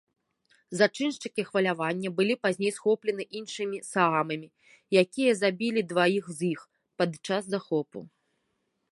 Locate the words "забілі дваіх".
5.41-6.25